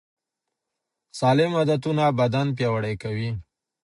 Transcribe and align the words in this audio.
سالم 1.19 1.51
عادتونه 1.59 2.03
بدن 2.19 2.47
پیاوړی 2.57 2.95
کوي. 3.03 3.29